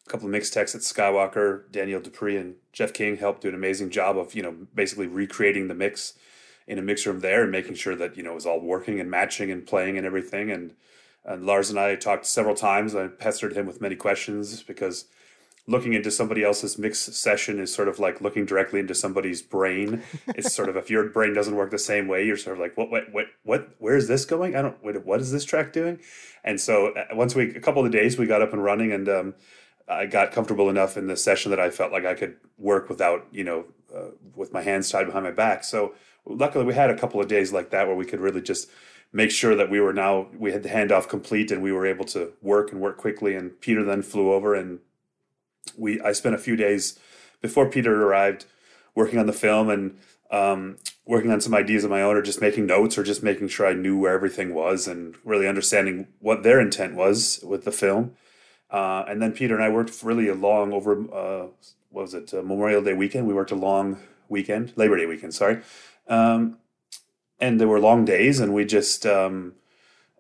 [0.08, 3.56] a couple of mix techs at Skywalker, Daniel Dupree and Jeff King helped do an
[3.56, 6.14] amazing job of, you know, basically recreating the mix
[6.68, 9.02] in a mix room there and making sure that, you know, it was all working
[9.02, 10.50] and matching and playing and everything.
[10.50, 10.74] And,
[11.26, 12.96] and Lars and I talked several times.
[12.96, 15.06] I pestered him with many questions because
[15.66, 20.04] looking into somebody else's mix session is sort of like looking directly into somebody's brain.
[20.28, 22.76] it's sort of if your brain doesn't work the same way, you're sort of like,
[22.76, 23.70] what, what, what, what?
[23.80, 24.56] Where is this going?
[24.56, 24.84] I don't.
[24.84, 26.00] What, what is this track doing?
[26.44, 29.08] And so uh, once we, a couple of days, we got up and running, and
[29.08, 29.36] um,
[29.88, 33.28] I got comfortable enough in the session that I felt like I could work without,
[33.32, 35.64] you know, uh, with my hands tied behind my back.
[35.64, 35.94] So
[36.26, 38.70] luckily, we had a couple of days like that where we could really just
[39.14, 42.04] make sure that we were now we had the handoff complete and we were able
[42.06, 43.36] to work and work quickly.
[43.36, 44.80] And Peter then flew over, and
[45.78, 47.00] we I spent a few days
[47.42, 48.46] before Peter arrived
[48.96, 49.98] working on the film and
[50.32, 53.48] um, working on some ideas of my own, or just making notes, or just making
[53.48, 57.72] sure I knew where everything was, and really understanding what their intent was with the
[57.72, 58.16] film.
[58.72, 61.48] Uh, and then Peter and I worked really a long over uh,
[61.92, 63.28] what was it uh, Memorial Day weekend.
[63.28, 65.62] We worked a long weekend, Labor Day weekend, sorry.
[66.08, 66.58] Um,
[67.44, 69.56] and there were long days, and we just um,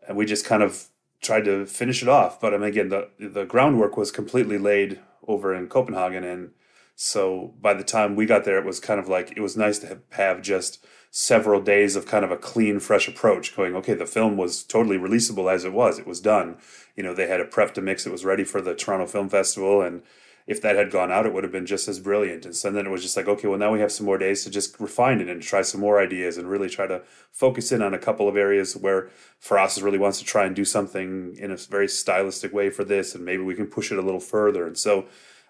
[0.07, 0.87] and we just kind of
[1.21, 2.39] tried to finish it off.
[2.41, 6.51] But I mean, again, the the groundwork was completely laid over in Copenhagen, and
[6.95, 9.79] so by the time we got there, it was kind of like it was nice
[9.79, 13.55] to have just several days of kind of a clean, fresh approach.
[13.55, 16.57] Going, okay, the film was totally releasable as it was; it was done
[16.95, 18.05] you know, they had a prep to mix.
[18.05, 19.81] It was ready for the Toronto Film Festival.
[19.81, 20.03] And
[20.45, 22.45] if that had gone out, it would have been just as brilliant.
[22.45, 24.43] And so then it was just like, okay, well, now we have some more days
[24.43, 27.01] to just refine it and try some more ideas and really try to
[27.31, 29.09] focus in on a couple of areas where
[29.41, 33.15] Firas really wants to try and do something in a very stylistic way for this.
[33.15, 34.67] And maybe we can push it a little further.
[34.67, 35.05] And so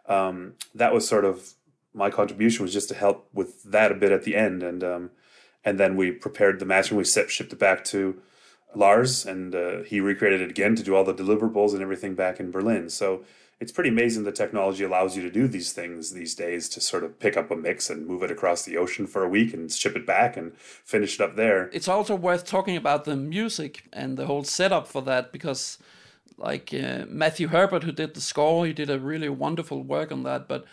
[0.07, 1.53] um, that was sort of
[1.93, 4.63] my contribution was just to help with that a bit at the end.
[4.63, 5.11] And, um,
[5.65, 8.21] and then we prepared the match and we set, shipped it back to
[8.75, 12.39] Lars, and uh, he recreated it again to do all the deliverables and everything back
[12.39, 12.89] in Berlin.
[12.89, 13.23] So
[13.63, 17.01] it's pretty amazing the technology allows you to do these things these days to sort
[17.05, 19.71] of pick up a mix and move it across the ocean for a week and
[19.71, 21.69] ship it back and finish it up there.
[21.71, 25.77] It's also worth talking about the music and the whole setup for that because,
[26.37, 30.23] like uh, Matthew Herbert, who did the score, he did a really wonderful work on
[30.23, 30.65] that, but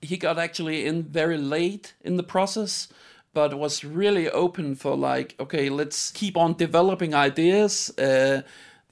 [0.00, 2.88] he got actually in very late in the process
[3.34, 7.88] but was really open for like, okay, let's keep on developing ideas.
[7.98, 8.42] Uh,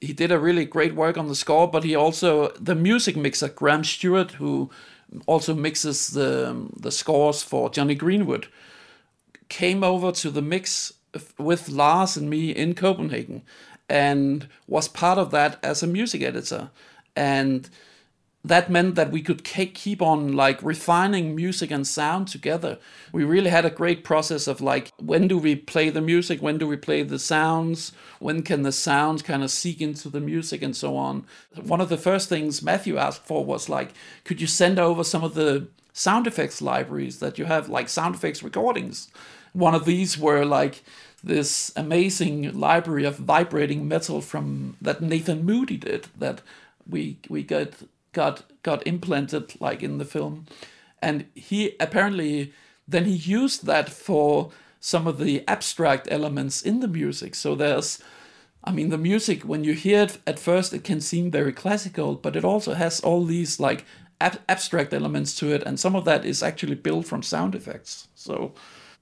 [0.01, 3.47] he did a really great work on the score, but he also the music mixer
[3.47, 4.71] Graham Stewart, who
[5.27, 8.47] also mixes the the scores for Jonny Greenwood,
[9.47, 10.93] came over to the mix
[11.37, 13.43] with Lars and me in Copenhagen,
[13.87, 16.71] and was part of that as a music editor,
[17.15, 17.69] and
[18.43, 22.79] that meant that we could keep on like refining music and sound together.
[23.11, 26.57] We really had a great process of like when do we play the music, when
[26.57, 30.63] do we play the sounds, when can the sounds kind of seek into the music
[30.63, 31.25] and so on.
[31.55, 35.23] One of the first things Matthew asked for was like, could you send over some
[35.23, 39.09] of the sound effects libraries that you have, like sound effects recordings?
[39.53, 40.83] One of these were like
[41.23, 46.41] this amazing library of vibrating metal from that Nathan Moody did that
[46.89, 47.73] we we got
[48.13, 50.45] got got implanted like in the film.
[51.01, 52.53] And he apparently
[52.87, 57.35] then he used that for some of the abstract elements in the music.
[57.35, 58.01] So there's
[58.63, 62.13] i mean the music when you hear it at first it can seem very classical
[62.13, 63.85] but it also has all these like
[64.19, 68.07] ab- abstract elements to it and some of that is actually built from sound effects.
[68.15, 68.53] So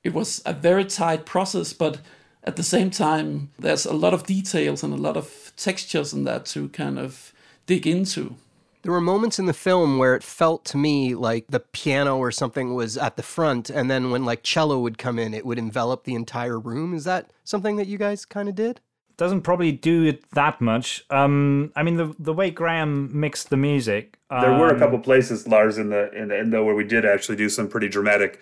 [0.03, 1.99] it was a very tight process but
[2.43, 6.24] at the same time there's a lot of details and a lot of textures in
[6.24, 7.34] that to kind of
[7.66, 8.36] dig into
[8.82, 12.32] there were moments in the film where it felt to me like the piano or
[12.32, 15.59] something was at the front, and then when like cello would come in, it would
[15.59, 16.93] envelop the entire room.
[16.93, 18.80] Is that something that you guys kind of did?
[19.17, 21.03] Doesn't probably do it that much.
[21.09, 24.17] Um, I mean, the the way Graham mixed the music.
[24.30, 26.75] Um, there were a um, couple places, Lars, in the in the end though, where
[26.75, 28.39] we did actually do some pretty dramatic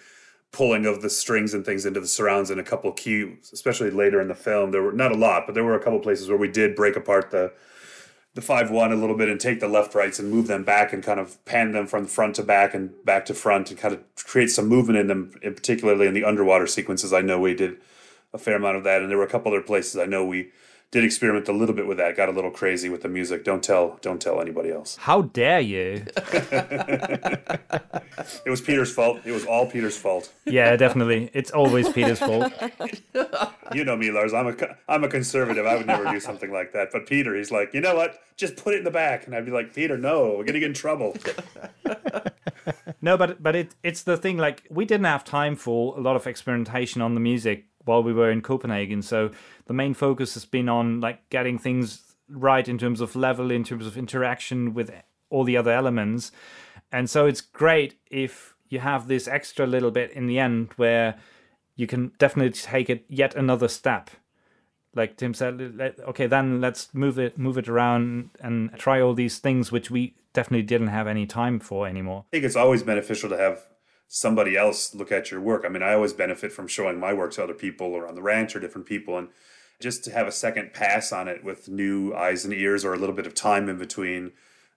[0.52, 4.22] pulling of the strings and things into the surrounds in a couple cues, especially later
[4.22, 4.72] in the film.
[4.72, 6.96] There were not a lot, but there were a couple places where we did break
[6.96, 7.52] apart the
[8.38, 10.94] the five one a little bit and take the left rights and move them back
[10.94, 13.96] and kind of pan them from front to back and back to front and kind
[13.96, 17.12] of create some movement in them, in particularly in the underwater sequences.
[17.12, 17.78] I know we did
[18.32, 20.52] a fair amount of that, and there were a couple other places I know we
[20.92, 22.16] did experiment a little bit with that.
[22.16, 23.44] Got a little crazy with the music.
[23.44, 24.96] Don't tell, don't tell anybody else.
[24.98, 26.06] How dare you?
[28.46, 29.20] It was Peter's fault.
[29.26, 30.34] It was all Peter's fault.
[30.46, 31.30] yeah, definitely.
[31.34, 32.52] It's always Peter's fault.
[33.74, 34.34] You know me, Lars.
[34.34, 34.56] I'm a
[34.88, 35.66] I'm a conservative.
[35.66, 36.88] I would never do something like that.
[36.94, 38.18] But Peter, he's like, you know what?
[38.38, 40.70] Just put it in the back, and I'd be like, Peter, no, we're gonna get
[40.70, 41.16] in trouble.
[43.02, 44.38] No, but but it it's the thing.
[44.38, 48.12] Like we didn't have time for a lot of experimentation on the music while we
[48.12, 49.02] were in Copenhagen.
[49.02, 49.32] So
[49.68, 53.64] the main focus has been on like getting things right in terms of level, in
[53.64, 54.92] terms of interaction with
[55.30, 56.32] all the other elements.
[56.92, 61.20] And so it's great if you have this extra little bit in the end where
[61.76, 64.10] you can definitely take it yet another step.
[64.96, 69.38] Like Tim said, okay, then let's move it move it around and try all these
[69.38, 72.26] things which we definitely didn't have any time for anymore.
[72.30, 73.64] I think it's always beneficial to have
[74.08, 75.64] somebody else look at your work.
[75.66, 78.22] I mean, I always benefit from showing my work to other people or on the
[78.22, 79.28] ranch or different people, and
[79.80, 82.98] just to have a second pass on it with new eyes and ears or a
[82.98, 84.32] little bit of time in between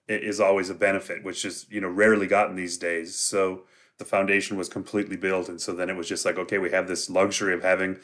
[0.08, 3.16] is always a benefit, which is you know rarely gotten these days.
[3.16, 3.62] So
[3.98, 6.88] the foundation was completely built, and so then it was just like, okay, we have
[6.88, 7.98] this luxury of having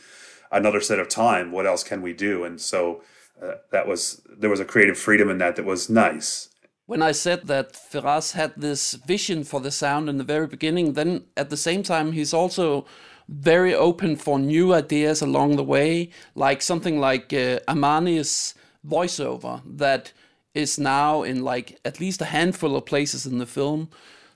[0.53, 1.53] another set of time.
[1.53, 2.45] What else can we do?
[2.45, 3.03] And so
[3.43, 6.49] uh, that was there was a creative freedom in that that was nice.
[6.87, 10.93] when I said that Firas had this vision for the sound in the very beginning,
[10.93, 12.87] then at the same time, he's also
[13.29, 18.55] very open for new ideas along the way, like something like uh, Amani's
[18.87, 20.13] voiceover that
[20.55, 23.89] is now in like at least a handful of places in the film.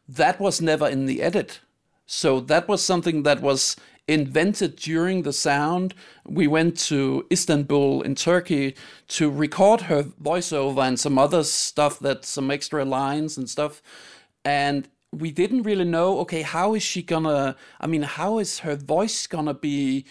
[0.09, 1.61] That was never in the edit.
[2.07, 3.77] So that was something that was
[4.09, 5.95] invented during the sound.
[6.27, 8.75] We went to Istanbul in Turkey
[9.09, 13.81] to record her voiceover and some other stuff that some extra lines and stuff.
[14.45, 18.77] And we didn't really know, okay, how is she gonna I mean, how is her
[18.77, 20.07] voice gonna be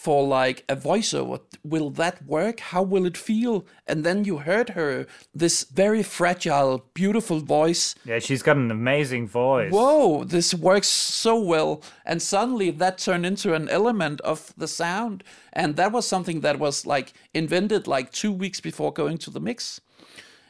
[0.00, 1.40] for like a voiceover.
[1.62, 2.60] Will that work?
[2.60, 3.66] How will it feel?
[3.86, 7.94] And then you heard her, this very fragile, beautiful voice.
[8.04, 9.70] Yeah, she's got an amazing voice.
[9.70, 11.82] Whoa, this works so well.
[12.06, 15.22] And suddenly that turned into an element of the sound.
[15.52, 19.40] And that was something that was like invented like two weeks before going to the
[19.40, 19.80] mix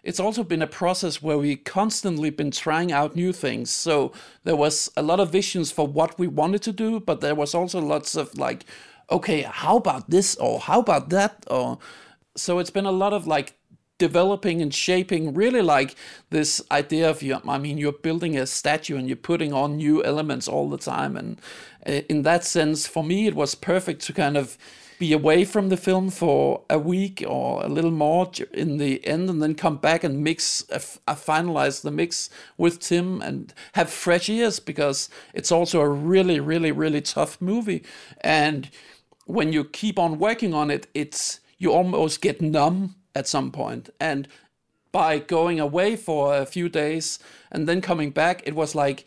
[0.02, 3.70] it's also been a process where we constantly been trying out new things.
[3.70, 4.12] So
[4.44, 7.54] there was a lot of visions for what we wanted to do but there was
[7.54, 8.64] also lots of like
[9.10, 11.44] okay how about this or how about that?
[11.50, 11.78] or
[12.36, 13.54] so it's been a lot of like
[13.98, 15.94] developing and shaping really like
[16.30, 20.02] this idea of you i mean you're building a statue and you're putting on new
[20.02, 21.16] elements all the time.
[21.16, 21.38] And
[21.86, 24.56] uh, in that sense for me it was perfect to kind of
[25.00, 29.30] be away from the film for a week or a little more in the end
[29.30, 30.78] and then come back and mix uh,
[31.08, 32.28] uh, finalize the mix
[32.58, 37.82] with tim and have fresh ears because it's also a really really really tough movie.
[38.20, 38.70] And
[39.24, 43.88] when you keep on working on it it's you almost get numb at some point.
[43.98, 44.28] And
[44.92, 47.18] by going away for a few days
[47.50, 49.06] and then coming back it was like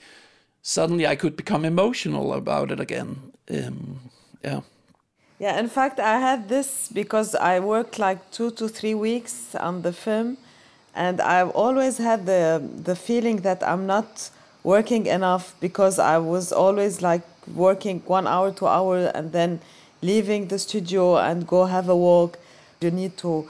[0.63, 3.31] suddenly i could become emotional about it again.
[3.47, 4.09] Um,
[4.43, 4.61] yeah
[5.43, 9.81] Yeah, in fact, I had this because I worked like two to three weeks on
[9.81, 10.37] the film,
[10.95, 14.29] and I've always had the the feeling that I'm not
[14.63, 17.23] working enough because I was always like
[17.53, 19.59] working one hour, two hour, and then
[20.01, 22.39] leaving the studio and go have a walk.
[22.79, 23.45] You need to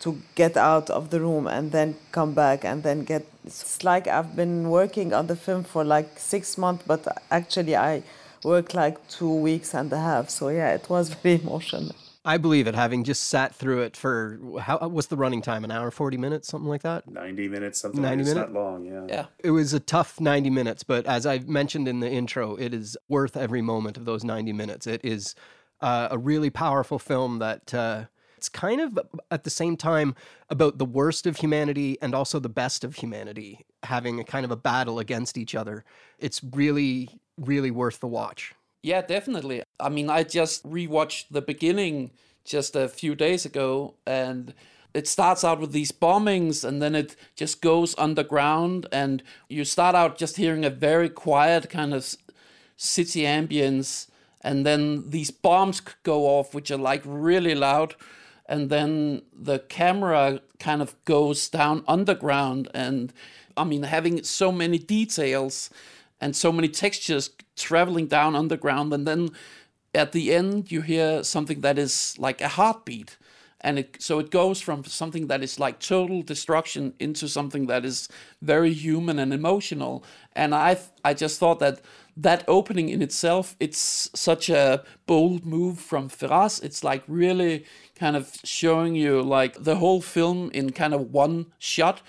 [0.00, 3.24] to get out of the room and then come back and then get.
[3.46, 8.02] It's like I've been working on the film for like six months, but actually I
[8.44, 10.30] worked like two weeks and a half.
[10.30, 11.94] So yeah, it was very emotional.
[12.24, 15.64] I believe it, having just sat through it for how what's the running time?
[15.64, 17.08] An hour, forty minutes, something like that.
[17.08, 18.02] Ninety minutes, something.
[18.02, 18.52] 90 like It's minute?
[18.52, 18.84] not long.
[18.84, 19.06] Yeah.
[19.08, 22.74] yeah It was a tough ninety minutes, but as I mentioned in the intro, it
[22.74, 24.86] is worth every moment of those ninety minutes.
[24.86, 25.34] It is
[25.80, 27.72] uh, a really powerful film that.
[27.72, 28.04] Uh,
[28.36, 28.96] it's kind of
[29.32, 30.14] at the same time
[30.48, 34.52] about the worst of humanity and also the best of humanity having a kind of
[34.52, 35.84] a battle against each other.
[36.20, 38.54] It's really, really worth the watch.
[38.82, 39.62] Yeah, definitely.
[39.80, 42.10] I mean, I just rewatched the beginning
[42.44, 44.54] just a few days ago, and
[44.94, 49.94] it starts out with these bombings, and then it just goes underground, and you start
[49.94, 52.14] out just hearing a very quiet kind of
[52.76, 54.08] city ambience,
[54.40, 57.94] and then these bombs go off, which are like really loud,
[58.46, 63.12] and then the camera kind of goes down underground, and
[63.56, 65.68] I mean, having so many details
[66.20, 69.30] and so many textures traveling down underground and then
[69.94, 73.16] at the end you hear something that is like a heartbeat
[73.60, 77.84] and it so it goes from something that is like total destruction into something that
[77.84, 78.08] is
[78.40, 80.04] very human and emotional
[80.36, 81.80] and i i just thought that
[82.18, 86.60] that opening in itself, it's such a bold move from Firas.
[86.64, 87.64] It's like really
[87.94, 92.02] kind of showing you like the whole film in kind of one shot,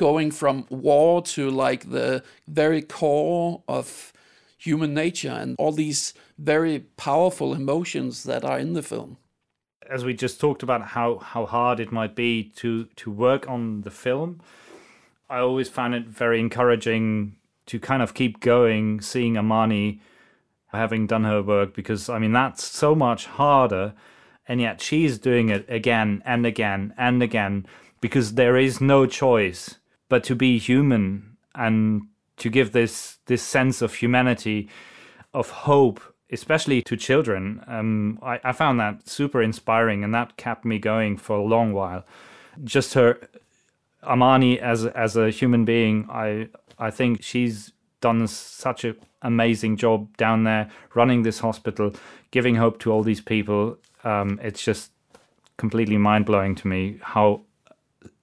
[0.00, 4.14] going from war to like the very core of
[4.56, 9.18] human nature and all these very powerful emotions that are in the film.
[9.90, 13.82] As we just talked about how, how hard it might be to, to work on
[13.82, 14.40] the film,
[15.28, 17.36] I always found it very encouraging
[17.66, 20.00] to kind of keep going, seeing Amani
[20.68, 23.92] having done her work, because I mean, that's so much harder.
[24.48, 27.66] And yet she's doing it again and again and again
[28.00, 29.76] because there is no choice
[30.10, 32.02] but to be human and
[32.36, 34.68] to give this this sense of humanity,
[35.32, 36.00] of hope,
[36.30, 37.62] especially to children.
[37.66, 41.72] Um, I, I found that super inspiring, and that kept me going for a long
[41.72, 42.04] while.
[42.62, 43.18] Just her
[44.02, 46.48] Amani as as a human being, I
[46.78, 51.92] I think she's done such an amazing job down there, running this hospital,
[52.30, 53.78] giving hope to all these people.
[54.04, 54.90] Um, it's just
[55.56, 57.42] completely mind blowing to me how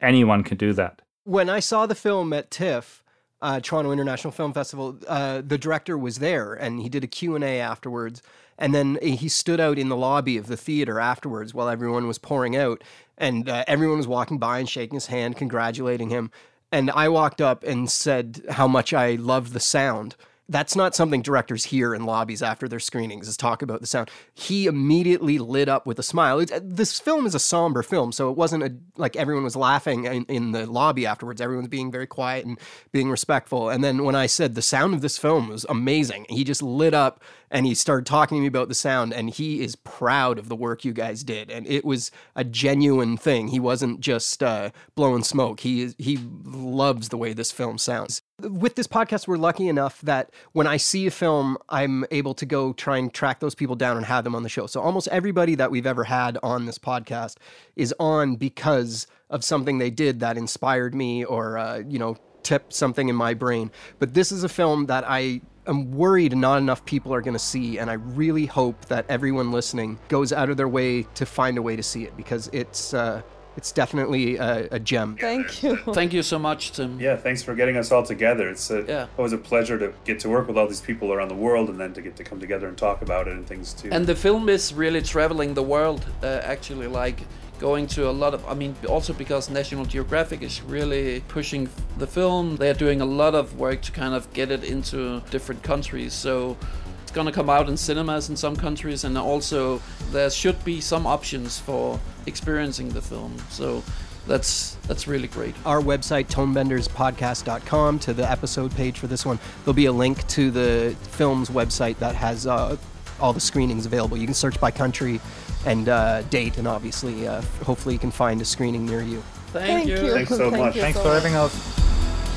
[0.02, 1.02] anyone can do that.
[1.28, 3.04] When I saw the film at TIFF,
[3.42, 7.60] uh, Toronto International Film Festival, uh, the director was there and he did a Q&A
[7.60, 8.22] afterwards.
[8.58, 12.18] And then he stood out in the lobby of the theater afterwards while everyone was
[12.18, 12.82] pouring out.
[13.18, 16.32] And uh, everyone was walking by and shaking his hand, congratulating him.
[16.72, 20.16] And I walked up and said how much I loved the sound
[20.50, 24.10] that's not something directors hear in lobbies after their screenings is talk about the sound.
[24.34, 26.40] He immediately lit up with a smile.
[26.40, 30.06] It's, this film is a somber film so it wasn't a, like everyone was laughing
[30.06, 31.42] in, in the lobby afterwards.
[31.42, 32.60] Everyone's being very quiet and
[32.92, 33.70] being respectful.
[33.70, 36.94] And then when i said the sound of this film was amazing he just lit
[36.94, 40.50] up and he started talking to me about the sound and he is proud of
[40.50, 41.50] the work you guys did.
[41.50, 43.50] And it was a genuine thing.
[43.50, 45.62] He wasn't just uh, blowing smoke.
[45.62, 48.22] He he loves the way this film sounds.
[48.42, 52.46] With this podcast we're lucky enough that when i see a film i'm able to
[52.46, 54.68] go try and track those people down and have them on the show.
[54.68, 57.38] So almost everybody that we've ever had on this podcast
[57.76, 62.74] is on because of something they did that inspired me or uh, you know tipped
[62.74, 63.72] something in my brain.
[64.00, 67.40] But this is a film that i I'm worried not enough people are going to
[67.40, 71.58] see, and I really hope that everyone listening goes out of their way to find
[71.58, 73.22] a way to see it because it's uh,
[73.58, 75.18] it's definitely a, a, gem.
[75.18, 75.78] Thank you.
[75.78, 77.00] Thank you so much, Tim.
[77.00, 78.50] Yeah, thanks for getting us all together.
[78.50, 79.08] It's a, yeah.
[79.18, 81.80] always a pleasure to get to work with all these people around the world and
[81.80, 83.90] then to get to come together and talk about it and things too.
[83.92, 87.20] And the film is really traveling the world, uh, actually, like
[87.60, 92.08] going to a lot of i mean also because national geographic is really pushing the
[92.08, 96.14] film they're doing a lot of work to kind of get it into different countries
[96.14, 96.58] so
[97.02, 99.82] it's going to come out in cinemas in some countries and also
[100.12, 103.84] there should be some options for experiencing the film so
[104.28, 105.56] that's that's really great.
[105.66, 110.52] Our website, tonebenderspodcast.com, to the episode page for this one, there'll be a link to
[110.52, 112.78] the film's website that has uh,
[113.20, 114.18] all the screenings available.
[114.18, 115.20] You can search by country
[115.68, 119.22] and uh, date, and obviously, uh, hopefully, you can find a screening near you.
[119.52, 119.96] Thank, Thank you.
[120.08, 120.14] you.
[120.14, 120.76] Thanks so Thank much.
[120.76, 121.54] you Thanks so for having us.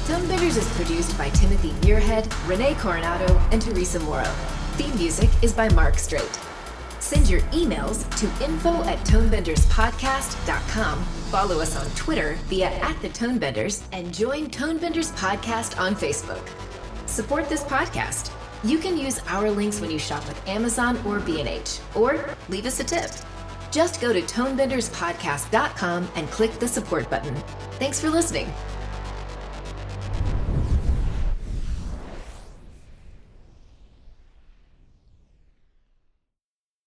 [0.06, 4.32] Tone Benders is produced by Timothy Muirhead, Rene Coronado, and Teresa Morrow.
[4.76, 6.38] Theme music is by Mark Strait.
[6.98, 11.04] Send your emails to info at tonebenderspodcast.com.
[11.30, 16.46] Follow us on Twitter via at the Tonebenders and join Tonebenders Podcast on Facebook.
[17.06, 18.32] Support this podcast.
[18.62, 22.78] You can use our links when you shop with Amazon or B&H, or leave us
[22.80, 23.10] a tip.
[23.70, 27.34] Just go to tonebenderspodcast.com and click the support button.
[27.78, 28.52] Thanks for listening.